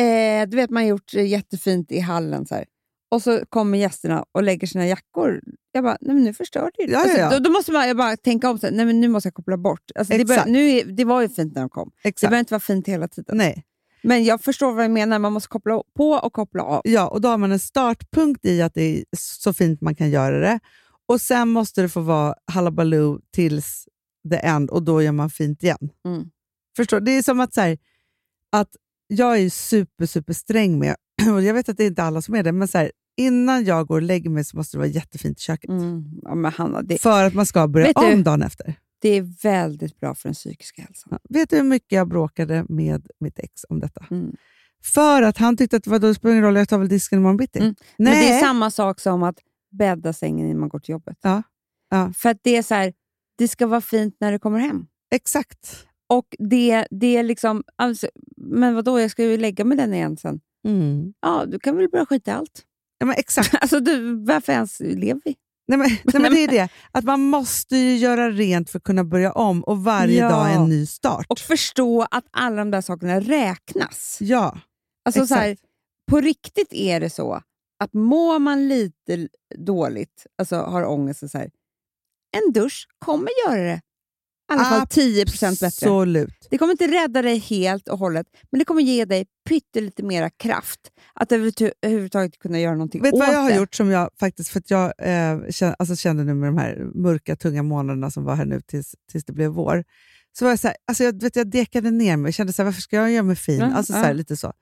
eh, 0.00 0.48
du 0.48 0.56
vet 0.56 0.70
man 0.70 0.82
har 0.82 0.88
gjort 0.90 1.12
jättefint 1.14 1.92
i 1.92 2.00
hallen 2.00 2.46
så 2.46 2.54
här. 2.54 2.64
Och 3.08 3.22
så 3.22 3.40
kommer 3.48 3.78
gästerna 3.78 4.24
och 4.32 4.42
lägger 4.42 4.66
sina 4.66 4.86
jackor. 4.86 5.40
Jag 5.72 5.84
bara, 5.84 5.96
nej 6.00 6.14
men 6.14 6.24
nu 6.24 6.34
förstör 6.34 6.70
du 6.74 6.82
ju 6.84 6.86
det. 6.86 6.92
Ja, 6.92 6.98
ja, 6.98 7.04
Alltså, 7.04 7.18
ja. 7.20 7.30
Då, 7.30 7.38
då 7.38 7.50
måste 7.50 7.72
man 7.72 7.88
jag 7.88 7.96
bara 7.96 8.16
tänka 8.16 8.50
om, 8.50 8.58
så 8.58 8.70
nej 8.70 8.86
men 8.86 9.00
nu 9.00 9.08
måste 9.08 9.26
jag 9.26 9.34
koppla 9.34 9.56
bort. 9.56 9.90
Alltså, 9.94 10.18
det, 10.18 10.24
bör, 10.24 10.46
nu 10.46 10.82
det 10.82 11.04
var 11.04 11.22
ju 11.22 11.28
fint 11.28 11.54
när 11.54 11.60
de 11.60 11.70
kom, 11.70 11.90
det 12.02 12.08
Exakt. 12.08 12.30
behöver 12.30 12.38
inte 12.38 12.54
vara 12.54 12.60
fint 12.60 12.88
hela 12.88 13.08
tiden. 13.08 13.36
Nej. 13.36 13.64
Men 14.02 14.24
jag 14.24 14.40
förstår 14.40 14.72
vad 14.72 14.84
jag 14.84 14.90
menar, 14.90 15.18
man 15.18 15.32
måste 15.32 15.48
koppla 15.48 15.82
på 15.96 16.10
och 16.10 16.32
koppla 16.32 16.62
av. 16.62 16.80
Ja, 16.84 17.08
och 17.08 17.20
då 17.20 17.28
har 17.28 17.38
man 17.38 17.52
en 17.52 17.58
startpunkt 17.58 18.44
i 18.44 18.62
att 18.62 18.74
det 18.74 18.82
är 18.82 19.04
så 19.16 19.52
fint 19.52 19.80
man 19.80 19.94
kan 19.94 20.10
göra 20.10 20.38
det. 20.38 20.60
Och 21.08 21.20
sen 21.20 21.48
måste 21.48 21.82
det 21.82 21.88
få 21.88 22.00
vara 22.00 22.34
halabaloo 22.52 23.20
tills 23.32 23.88
the 24.30 24.36
end 24.36 24.70
och 24.70 24.82
då 24.82 25.02
gör 25.02 25.12
man 25.12 25.30
fint 25.30 25.62
igen. 25.62 25.90
Mm. 26.04 26.30
Förstår? 26.76 27.00
Det 27.00 27.10
är 27.10 27.22
som 27.22 27.40
att, 27.40 27.54
så 27.54 27.60
här, 27.60 27.78
att 28.52 28.70
jag 29.06 29.38
är 29.38 29.50
super, 29.50 30.06
super 30.06 30.32
sträng 30.32 30.78
med, 30.78 30.96
jag 31.44 31.54
vet 31.54 31.68
att 31.68 31.76
det 31.76 31.84
är 31.84 31.88
inte 31.88 32.02
alla 32.02 32.22
som 32.22 32.34
är 32.34 32.42
det, 32.42 32.52
men 32.52 32.68
så 32.68 32.78
här, 32.78 32.92
innan 33.16 33.64
jag 33.64 33.86
går 33.86 33.94
och 33.96 34.02
lägger 34.02 34.30
mig 34.30 34.44
så 34.44 34.56
måste 34.56 34.76
det 34.76 34.78
vara 34.78 34.88
jättefint 34.88 35.38
i 35.38 35.40
köket. 35.40 35.70
Mm. 35.70 36.04
Ja, 36.22 36.34
men 36.34 36.52
Hanna, 36.52 36.82
det, 36.82 36.98
För 37.02 37.24
att 37.24 37.34
man 37.34 37.46
ska 37.46 37.68
börja 37.68 37.86
Vet 37.86 37.96
du- 37.96 38.12
om 38.14 38.22
dagen 38.24 38.42
efter. 38.42 38.74
det 38.98 39.08
är 39.08 39.42
väldigt 39.42 40.00
bra 40.00 40.14
för 40.14 40.28
den 40.28 40.34
psykiska 40.34 40.82
hälsan. 40.82 41.08
Ja. 41.12 41.18
Vet 41.28 41.50
du 41.50 41.56
hur 41.56 41.62
mycket 41.64 41.92
jag 41.92 42.08
bråkade 42.08 42.64
med 42.68 43.06
mitt 43.20 43.38
ex 43.38 43.52
om 43.68 43.80
detta? 43.80 44.06
Mm. 44.10 44.32
För 44.84 45.22
att 45.22 45.38
han 45.38 45.56
tyckte 45.56 45.76
att 45.76 45.86
vadå, 45.86 46.06
det 46.08 46.14
spelar 46.14 46.32
ingen 46.32 46.44
roll, 46.44 46.56
jag 46.56 46.68
tar 46.68 46.78
väl 46.78 46.88
disken 46.88 47.18
imorgon 47.18 47.36
bitti. 47.36 47.58
Mm. 47.58 47.74
Nej. 47.98 48.12
Men 48.14 48.22
det 48.22 48.32
är 48.32 48.40
samma 48.40 48.70
sak 48.70 49.00
som 49.00 49.22
att 49.22 49.38
bädda 49.70 50.12
sängen 50.12 50.46
innan 50.46 50.60
man 50.60 50.68
går 50.68 50.78
till 50.78 50.92
jobbet. 50.92 51.18
Ja. 51.22 51.42
Ja. 51.90 52.12
För 52.16 52.28
att 52.28 52.38
det 52.42 52.56
är 52.56 52.62
så 52.62 52.74
här, 52.74 52.92
det 53.38 53.48
ska 53.48 53.66
vara 53.66 53.80
fint 53.80 54.16
när 54.20 54.32
du 54.32 54.38
kommer 54.38 54.58
hem. 54.58 54.86
Exakt. 55.10 55.86
Och 56.08 56.26
det, 56.38 56.86
det 56.90 57.16
är 57.16 57.22
liksom, 57.22 57.64
alltså, 57.76 58.08
men 58.36 58.74
vadå, 58.74 59.00
jag 59.00 59.10
ska 59.10 59.24
ju 59.24 59.36
lägga 59.36 59.64
mig 59.64 59.76
den 59.78 59.94
igen 59.94 60.16
sen. 60.16 60.40
Mm. 60.66 61.12
Ja, 61.20 61.44
du 61.46 61.58
kan 61.58 61.76
väl 61.76 61.88
bara 61.88 62.06
skita 62.06 62.30
i 62.30 62.34
allt. 62.34 62.62
Ja, 62.98 63.06
men 63.06 63.16
exakt. 63.18 63.54
Alltså, 63.60 63.80
du, 63.80 64.24
varför 64.24 64.52
ens 64.52 64.80
lever 64.80 65.20
vi? 65.24 65.36
Nej, 65.68 65.78
men, 65.78 65.88
nej, 66.04 66.22
men 66.22 66.34
det 66.34 66.44
är 66.44 66.48
det. 66.48 66.68
Att 66.92 67.04
man 67.04 67.20
måste 67.20 67.76
ju 67.76 67.96
göra 67.96 68.30
rent 68.30 68.70
för 68.70 68.78
att 68.78 68.82
kunna 68.84 69.04
börja 69.04 69.32
om 69.32 69.62
och 69.64 69.84
varje 69.84 70.20
Ja. 70.20 70.28
dag 70.28 70.50
är 70.50 70.54
en 70.54 70.68
ny 70.68 70.86
start. 70.86 71.26
Och 71.28 71.38
förstå 71.38 72.06
att 72.10 72.24
alla 72.30 72.56
de 72.56 72.70
där 72.70 72.80
sakerna 72.80 73.20
räknas. 73.20 74.18
ja, 74.20 74.58
Alltså, 75.04 75.26
så 75.26 75.34
här, 75.34 75.48
exakt. 75.48 75.68
på 76.10 76.20
riktigt 76.20 76.72
är 76.72 77.00
det 77.00 77.10
så 77.10 77.40
att 77.84 77.92
mår 77.92 78.38
man 78.38 78.68
lite 78.68 79.28
dåligt, 79.58 80.26
alltså 80.38 80.56
har 80.56 80.84
ångest, 80.86 81.22
och 81.22 81.30
så 81.30 81.38
här, 81.38 81.50
en 82.36 82.52
dusch 82.52 82.88
kommer 82.98 83.28
göra 83.48 83.62
det 83.62 83.80
alla 84.48 84.64
fall 84.64 84.86
10 84.86 85.24
bättre. 85.24 85.66
Absolut. 85.66 86.46
Det 86.50 86.58
kommer 86.58 86.72
inte 86.72 86.86
rädda 86.86 87.22
dig 87.22 87.38
helt 87.38 87.88
och 87.88 87.98
hållet, 87.98 88.26
men 88.50 88.58
det 88.58 88.64
kommer 88.64 88.82
ge 88.82 89.04
dig 89.04 89.26
pyttelite 89.48 90.02
mera 90.02 90.30
kraft 90.30 90.80
att 91.14 91.32
överhuvud- 91.32 91.72
överhuvudtaget 91.82 92.38
kunna 92.38 92.60
göra 92.60 92.72
någonting 92.72 93.02
Vet 93.02 93.12
åt 93.12 93.18
vad 93.20 93.28
jag 93.34 93.38
har 93.40 93.50
det. 93.50 93.56
gjort 93.56 93.74
som 93.74 93.90
jag 93.90 94.10
faktiskt, 94.20 94.50
för 94.50 94.58
att 94.60 94.70
jag 94.70 94.92
eh, 94.98 95.72
alltså 95.78 95.96
kände 95.96 96.24
nu 96.24 96.34
med 96.34 96.48
de 96.48 96.58
här 96.58 96.90
mörka, 96.94 97.36
tunga 97.36 97.62
månaderna 97.62 98.10
som 98.10 98.24
var 98.24 98.34
här 98.34 98.44
nu 98.44 98.60
tills, 98.60 98.94
tills 99.12 99.24
det 99.24 99.32
blev 99.32 99.50
vår, 99.50 99.84
så 100.38 100.44
var 100.44 100.52
jag 100.52 100.58
så 100.58 100.68
här, 100.68 100.76
alltså 100.86 101.04
jag, 101.04 101.22
vet, 101.22 101.36
jag 101.36 101.50
dekade 101.50 101.90
ner 101.90 102.16
mig. 102.16 102.28
Jag 102.28 102.34
kände 102.34 102.52
så 102.52 102.62
här, 102.62 102.64
varför 102.64 102.80
ska 102.82 102.96
jag 102.96 103.10
göra 103.12 103.22
mig 103.22 103.36
fin? 103.36 103.58
Ja, 103.58 103.72
alltså 103.74 103.92
så 103.92 103.98
här, 103.98 104.14
lite 104.14 104.36
så. 104.36 104.52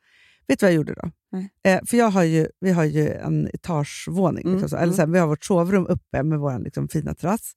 Vet 0.47 0.59
du 0.61 0.67
vad 0.67 0.73
jag 0.73 0.77
gjorde 0.77 0.95
då? 0.95 1.11
Nej. 1.33 1.51
Eh, 1.65 1.81
för 1.87 1.97
jag 1.97 2.11
har 2.11 2.23
ju, 2.23 2.47
vi 2.61 2.71
har 2.71 2.85
ju 2.85 3.09
en 3.09 3.49
etagevåning, 3.55 4.43
Mm, 4.45 4.53
liksom 4.55 4.69
så, 4.69 4.77
eller 4.77 4.85
mm. 4.85 4.95
så 4.97 5.03
här, 5.03 5.07
vi 5.09 5.19
har 5.19 5.27
vårt 5.27 5.45
sovrum 5.45 5.87
uppe 5.87 6.23
med 6.23 6.39
vår 6.39 6.59
liksom, 6.59 6.89
fina 6.89 7.15
terrass. 7.15 7.53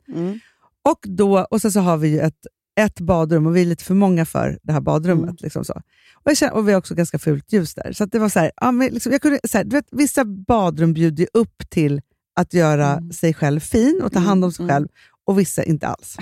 Och, 0.87 0.99
då, 1.07 1.39
och 1.51 1.61
sen 1.61 1.71
så 1.71 1.79
har 1.79 1.97
vi 1.97 2.07
ju 2.07 2.19
ett, 2.19 2.47
ett 2.79 2.99
badrum 2.99 3.47
och 3.47 3.55
vi 3.55 3.61
är 3.61 3.65
lite 3.65 3.83
för 3.83 3.93
många 3.93 4.25
för 4.25 4.59
det 4.63 4.73
här 4.73 4.81
badrummet. 4.81 5.29
Mm. 5.29 5.37
Liksom 5.39 5.65
så. 5.65 5.81
Och, 6.23 6.35
känner, 6.35 6.53
och 6.53 6.67
vi 6.67 6.71
har 6.71 6.79
också 6.79 6.95
ganska 6.95 7.19
fult 7.19 7.53
ljus 7.53 7.73
där. 7.73 7.93
Så 7.93 8.05
det 8.05 8.19
var 8.19 8.29
så 8.29 8.39
här, 8.39 8.51
ja, 8.61 8.71
men 8.71 8.87
liksom, 8.93 9.11
jag 9.11 9.21
kunde, 9.21 9.39
så 9.47 9.57
här, 9.57 9.65
du 9.65 9.75
vet, 9.75 9.87
vissa 9.91 10.25
badrum 10.25 10.93
bjuder 10.93 11.23
ju 11.23 11.27
upp 11.33 11.69
till 11.69 12.01
att 12.35 12.53
göra 12.53 12.91
Mm. 12.93 13.11
sig 13.11 13.33
själv 13.33 13.59
fin 13.59 14.01
och 14.03 14.11
ta 14.11 14.19
hand 14.19 14.45
om 14.45 14.51
sig 14.51 14.63
Mm, 14.63 14.69
mm. 14.69 14.75
själv 14.83 14.87
och 15.25 15.39
vissa 15.39 15.63
inte 15.63 15.87
alls. 15.87 16.17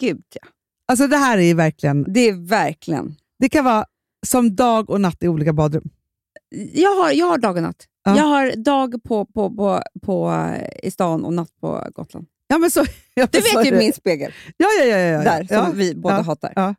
Gud, 0.00 0.22
ja. 0.34 0.48
Alltså 0.88 1.06
det 1.06 1.16
här 1.16 1.38
är 1.38 1.42
ju 1.42 1.54
verkligen, 1.54 2.12
Det 2.12 2.28
är 2.28 2.48
verkligen... 2.48 3.14
det 3.38 3.48
kan 3.48 3.64
vara 3.64 3.84
som 4.26 4.54
dag 4.56 4.90
och 4.90 5.00
natt 5.00 5.22
i 5.22 5.28
olika 5.28 5.52
badrum. 5.52 5.90
Jag 6.72 6.94
har, 6.94 7.12
jag 7.12 7.26
har 7.26 7.38
dag 7.38 7.56
och 7.56 7.62
natt. 7.62 7.86
Ja. 8.04 8.16
Jag 8.16 8.24
har 8.24 8.56
dag 8.64 9.02
på, 9.04 9.26
på, 9.26 9.56
på, 9.56 9.82
på, 10.02 10.46
i 10.82 10.90
stan 10.90 11.24
och 11.24 11.32
natt 11.32 11.50
på 11.60 11.88
Gotland. 11.94 12.26
Ja, 12.52 12.58
men 12.58 12.70
så, 12.70 12.84
ja, 13.14 13.26
Du 13.32 13.40
vet 13.40 13.54
är 13.54 13.64
ju 13.64 13.70
det. 13.70 13.78
min 13.78 13.92
spegel, 13.92 14.32
Ja, 14.56 14.66
ja, 14.78 14.84
ja. 14.84 14.96
ja, 14.96 15.22
där, 15.22 15.44
som 15.44 15.56
ja. 15.56 15.70
vi 15.74 15.94
båda 15.94 16.16
ja, 16.16 16.22
hatar. 16.22 16.52
ja. 16.56 16.74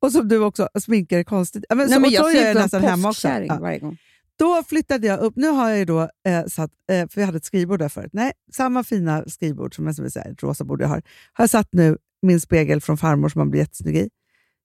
Och 0.00 0.12
som 0.12 0.28
du 0.28 0.38
också 0.38 0.68
sminkar 0.80 1.16
dig 1.16 1.24
konstigt. 1.24 1.64
Ja, 1.68 1.74
men 1.74 1.86
Nej, 1.86 1.94
så, 1.94 2.00
men 2.00 2.10
jag 2.10 2.24
så 2.24 2.30
ser 2.30 2.38
gör 2.38 2.46
jag 2.46 2.54
nästan 2.54 2.82
hemma 2.82 3.08
också. 3.08 3.28
varje 3.60 3.78
gång. 3.78 3.96
Då 4.38 4.62
flyttade 4.68 5.06
jag 5.06 5.20
upp. 5.20 5.36
Nu 5.36 5.48
har 5.48 5.70
jag 5.70 5.86
då 5.86 6.00
eh, 6.00 6.44
satt, 6.46 6.70
eh, 6.92 7.08
för 7.08 7.16
vi 7.20 7.22
hade 7.22 7.36
ett 7.36 7.44
skrivbord 7.44 7.78
där 7.78 7.88
förut. 7.88 8.10
Nej, 8.12 8.32
samma 8.52 8.84
fina 8.84 9.24
skrivbord 9.26 9.74
som 9.74 9.86
jag 9.86 9.94
som 9.96 10.10
säga, 10.10 10.24
ett 10.24 10.42
rosa 10.42 10.64
bord 10.64 10.82
jag 10.82 10.88
har. 10.88 11.02
Har 11.32 11.42
jag 11.42 11.50
satt 11.50 11.68
nu 11.72 11.96
min 12.22 12.40
spegel 12.40 12.80
från 12.80 12.98
farmor 12.98 13.28
som 13.28 13.38
man 13.38 13.50
blir 13.50 13.60
jättesnygg 13.60 13.96
i. 13.96 14.08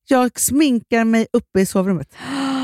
Jag 0.08 0.40
sminkar 0.40 1.04
mig 1.04 1.28
uppe 1.34 1.60
i 1.62 1.66
sovrummet. 1.66 2.14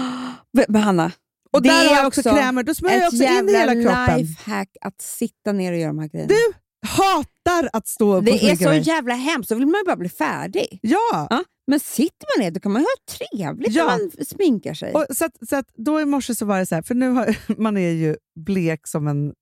Men 0.68 0.82
Hanna, 0.84 1.12
Och 1.52 1.62
Det 1.62 1.70
där 1.70 1.84
är 1.86 1.90
har 1.90 1.96
jag 1.96 2.08
också 2.08 2.22
krämer. 2.24 2.64
Då 2.64 2.74
smörjer 2.76 2.98
jag 2.98 3.08
ett 3.08 3.14
också 3.14 3.24
in 3.24 3.30
jävla 3.48 3.60
hela 3.74 3.74
kroppen. 3.74 4.18
lifehack 4.20 4.70
att 4.82 5.02
sitta 5.02 5.52
ner 5.52 5.72
och 5.72 5.78
göra 5.78 5.88
de 5.88 6.00
här 6.00 6.08
grejerna. 6.08 6.34
Du 6.34 6.54
hatar 6.88 7.70
att 7.74 7.88
stå 7.88 8.16
upp 8.16 8.26
det 8.26 8.32
är 8.52 8.56
så 8.56 8.64
mig. 8.64 8.82
jävla 8.82 9.14
hemskt, 9.14 9.50
då 9.50 9.56
vill 9.56 9.66
man 9.68 9.80
ju 9.80 9.86
bara 9.86 9.96
bli 9.96 10.10
färdig. 10.10 10.80
Ja! 10.82 11.28
Ja, 11.30 11.44
men 11.68 11.80
sitter 11.80 12.28
man 12.38 12.44
ner 12.46 12.52
då 12.52 12.60
kan 12.60 12.72
man 12.72 12.82
ju 12.82 12.86
ha 12.86 13.18
trevligt 13.18 13.74
Ja. 13.74 13.86
när 13.86 13.98
man 14.18 14.26
sminkar 14.26 14.74
sig. 14.74 14.94
Och 14.94 15.06
så 15.10 15.26
att, 15.26 15.32
så 15.50 15.56
att 15.56 15.68
då 15.76 16.02
i 16.02 16.06
morse 16.06 16.36
så 16.36 16.46
var 16.46 16.60
det 16.60 16.66
så 16.66 16.76
här, 16.76 16.82
för 16.82 16.96
nu 16.96 17.10
har, 17.10 17.38
man 17.62 17.78
är 17.78 17.92
ju 17.92 18.16
blek 18.46 18.88
som 18.88 19.08
en 19.08 19.34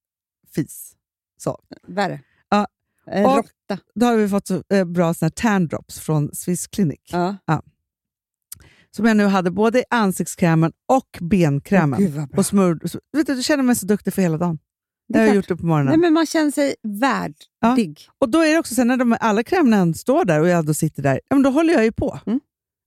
fis. 0.55 0.93
Så. 1.37 1.59
Värre. 1.87 2.21
Ja. 2.49 2.67
En 3.11 3.25
Och- 3.25 3.35
råtta. 3.37 3.83
Då 3.95 4.05
har 4.05 4.15
vi 4.15 4.29
fått 4.29 4.47
så 4.47 4.63
eh, 4.73 4.85
bra 4.85 5.13
såna 5.13 5.25
här 5.25 5.31
tan 5.31 5.67
drops 5.67 5.99
från 5.99 6.29
Swiss 6.35 6.67
Clinic. 6.67 6.99
Ja. 7.11 7.35
Som 8.91 9.05
jag 9.05 9.17
nu 9.17 9.25
hade 9.25 9.51
både 9.51 9.79
i 9.79 9.83
ansiktskrämen 9.89 10.71
och 10.85 11.17
benkrämen. 11.21 12.11
Bra. 12.13 12.27
och 12.37 12.45
smörd. 12.45 12.89
Så, 12.89 12.99
vet 13.17 13.27
du, 13.27 13.33
jag 13.33 13.43
känner 13.43 13.63
mig 13.63 13.75
så 13.75 13.85
duktig 13.85 14.13
för 14.13 14.21
hela 14.21 14.37
dagen. 14.37 14.59
Det 15.09 15.19
Jag 15.19 15.19
har 15.19 15.25
klart. 15.27 15.35
gjort 15.35 15.47
det 15.47 15.55
på 15.55 15.65
morgonen. 15.65 15.85
Nej, 15.91 15.97
men 15.97 16.13
man 16.13 16.25
känner 16.25 16.51
sig 16.51 16.75
värdig. 16.83 18.07
Och 18.19 18.29
då 18.29 18.39
är 18.39 18.53
det 18.53 18.59
också 18.59 18.75
så 18.75 18.83
när 18.83 18.97
de, 18.97 19.17
alla 19.19 19.43
krämerna 19.43 19.93
står 19.93 20.25
där 20.25 20.39
och 20.41 20.47
jag 20.47 20.65
då 20.65 20.73
sitter 20.73 21.03
där, 21.03 21.19
ja, 21.29 21.35
men 21.35 21.43
då 21.43 21.49
håller 21.49 21.73
jag 21.73 21.83
ju 21.83 21.91
på. 21.91 22.19
Mm. 22.25 22.39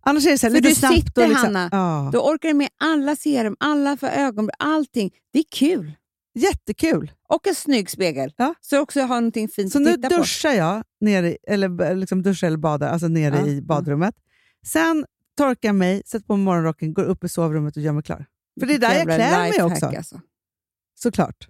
Annars 0.03 0.27
är 0.27 0.31
det 0.31 0.39
så 0.39 0.47
här, 0.47 0.50
För 0.55 0.57
lite 0.62 0.69
du 0.69 0.75
snabbt. 0.75 0.95
sitter, 0.95 1.23
och 1.23 1.29
liksom, 1.29 1.55
Hanna. 1.55 1.69
Ja, 1.73 2.11
Då 2.12 2.21
orkar 2.31 2.49
du 2.49 2.55
med 2.55 2.69
alla 2.81 3.17
serum, 3.17 3.57
alla 3.61 3.97
för 3.97 4.07
ögon, 4.07 4.50
allting. 4.59 5.11
Det 5.33 5.39
är 5.39 5.45
kul. 5.53 5.93
jättekul. 6.35 7.12
Och 7.29 7.47
en 7.47 7.55
snygg 7.55 7.91
spegel. 7.91 8.33
Ja. 8.37 8.55
Så 8.61 8.81
också 8.81 9.00
ha 9.00 9.07
någonting 9.15 9.49
fint 9.49 9.73
Så 9.73 9.79
att 9.79 9.85
nu 9.85 9.95
titta 9.95 10.09
på. 10.11 10.17
duschar 10.17 10.50
jag, 10.53 10.83
nere, 11.00 11.37
eller 11.49 11.95
liksom 11.95 12.23
duschar 12.23 12.47
eller 12.47 12.57
badar, 12.59 12.89
alltså 12.89 13.09
nere 13.09 13.37
Ja, 13.37 13.47
i 13.47 13.62
badrummet. 13.62 14.15
Sen 14.67 15.05
torkar 15.37 15.69
jag 15.69 15.75
mig, 15.77 16.03
sätter 16.07 16.27
på 16.27 16.37
morgonrocken, 16.37 16.95
går 16.95 17.05
upp 17.05 17.25
i 17.25 17.29
sovrummet 17.29 17.77
och 17.77 17.83
gör 17.83 17.93
mig 17.93 18.03
klar. 18.03 18.27
För 18.61 18.67
det 18.67 18.75
är 18.75 18.79
där 18.79 18.95
jag 18.95 19.05
klär 19.05 19.41
mig 19.41 19.62
också. 19.62 19.87
Alltså. 19.87 20.21
Såklart. 20.95 21.49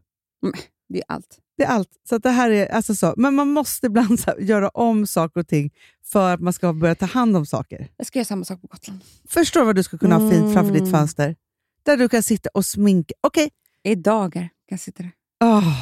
Det 0.88 0.98
är 0.98 1.04
allt. 1.08 1.38
Det 1.56 1.64
är 1.64 1.68
allt. 1.68 1.88
Så 2.08 2.18
det 2.18 2.30
här 2.30 2.50
är, 2.50 2.66
alltså 2.66 2.94
så. 2.94 3.14
Men 3.16 3.34
man 3.34 3.48
måste 3.52 3.86
ibland 3.86 4.20
så 4.20 4.30
här, 4.30 4.38
göra 4.38 4.68
om 4.68 5.06
saker 5.06 5.40
och 5.40 5.48
ting 5.48 5.70
för 6.04 6.34
att 6.34 6.40
man 6.40 6.52
ska 6.52 6.72
börja 6.72 6.94
ta 6.94 7.06
hand 7.06 7.36
om 7.36 7.46
saker. 7.46 7.88
Jag 7.96 8.06
ska 8.06 8.18
göra 8.18 8.24
samma 8.24 8.44
sak 8.44 8.60
på 8.60 8.66
Gotland. 8.66 9.00
Förstår 9.28 9.64
vad 9.64 9.76
du 9.76 9.82
ska 9.82 9.98
kunna 9.98 10.18
ha 10.18 10.30
fint 10.30 10.54
framför 10.54 10.72
ditt 10.72 10.80
Mm. 10.82 10.92
fönster? 10.92 11.36
Där 11.82 11.96
du 11.96 12.08
kan 12.08 12.22
sitta 12.22 12.50
och 12.54 12.66
sminka. 12.66 13.14
Okej. 13.20 13.50
I 13.82 13.94
dagar 13.94 14.40
kan 14.42 14.48
jag 14.68 14.80
sitta 14.80 15.02
där. 15.02 15.12
Åh, 15.44 15.76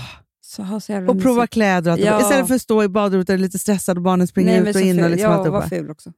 Så 0.49 0.81
så 0.81 1.07
och 1.07 1.23
prova 1.23 1.41
mysigt. 1.41 1.53
kläder. 1.53 1.93
och 1.93 1.99
Ja. 1.99 2.21
Istället 2.21 2.49
för 2.49 2.55
att 2.55 2.63
stå 2.63 2.83
i 2.85 2.89
badrummet 2.89 3.29
och 3.29 3.35
är 3.35 3.39
lite 3.39 3.59
stressad 3.59 3.97
och 3.97 4.03
barnen 4.03 4.27
springer 4.27 4.61
Nej, 4.61 4.71
ut 4.71 4.77
och 4.77 4.83
in. 4.83 4.95
ful. 4.97 5.05
Och 5.05 5.11
liksom 5.11 5.31
Jag 5.33 5.51
var 5.51 5.63
ful 5.63 5.91
också. 5.91 6.13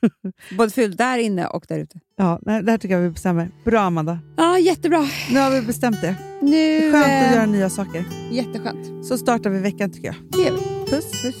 Både 0.56 0.70
ful 0.70 0.96
där 0.96 1.18
inne 1.18 1.46
och 1.46 1.64
där 1.68 1.78
ute. 1.78 2.00
Ja, 2.16 2.38
nej, 2.42 2.62
det 2.62 2.70
här 2.70 2.78
tycker 2.78 2.94
jag 2.94 3.02
vi 3.02 3.10
bestämmer. 3.10 3.50
Bra 3.64 3.80
Amanda. 3.80 4.18
Ja, 4.36 4.58
jättebra. 4.58 5.08
Nu 5.32 5.38
har 5.40 5.50
vi 5.50 5.62
bestämt 5.62 6.00
det. 6.00 6.14
Nu, 6.42 6.50
Det 6.50 6.86
är 6.86 6.92
skönt 6.92 7.04
att 7.04 7.30
eh, 7.30 7.32
göra 7.32 7.46
nya 7.46 7.70
saker. 7.70 8.04
Jätteskönt. 8.30 9.06
Så 9.06 9.18
startar 9.18 9.50
vi 9.50 9.58
veckan 9.58 9.90
tycker 9.92 10.06
jag. 10.06 10.16
Det 10.32 10.42
gör 10.42 10.52
vi. 10.52 10.90
Puss. 10.90 11.22
Puss. 11.22 11.40